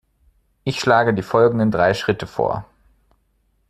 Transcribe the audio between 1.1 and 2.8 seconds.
die folgenden drei Schritte vor.